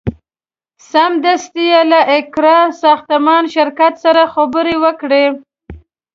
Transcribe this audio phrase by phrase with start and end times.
[0.91, 5.25] سمدستي یې له اقراء ساختماني شرکت سره خبرې وکړې.